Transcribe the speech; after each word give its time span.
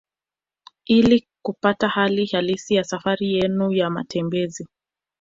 Ili 0.85 1.27
kupata 1.43 1.87
hali 1.87 2.25
halisi 2.25 2.73
ya 2.75 2.83
safari 2.83 3.33
yenu 3.33 3.71
ya 3.71 3.89
matembezi 3.89 4.67